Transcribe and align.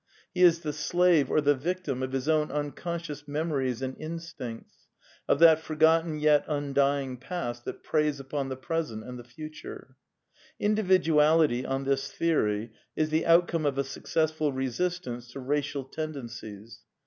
He 0.33 0.41
is 0.41 0.61
the 0.61 0.73
slave 0.73 1.29
or 1.29 1.41
the 1.41 1.53
victim 1.53 2.01
of 2.01 2.11
his 2.11 2.27
own 2.27 2.49
unconscious 2.49 3.27
memories 3.27 3.83
and 3.83 3.95
instincts, 3.99 4.87
of 5.29 5.37
that 5.37 5.59
forgotten 5.59 6.17
yet 6.19 6.43
undying 6.47 7.17
past 7.17 7.65
that 7.65 7.83
preys 7.83 8.19
upon 8.19 8.49
the 8.49 8.55
present 8.57 9.03
and 9.07 9.19
l£e 9.19 9.27
future* 9.27 9.95
Individuality, 10.59 11.67
on 11.67 11.83
this 11.83 12.11
theory, 12.11 12.71
is 12.95 13.09
the 13.09 13.27
outcome 13.27 13.63
of 13.67 13.77
a 13.77 13.83
suc 13.83 14.05
cessful 14.05 14.51
resistance 14.55 15.31
to 15.33 15.39
racial 15.39 15.83
tendencies. 15.83 16.79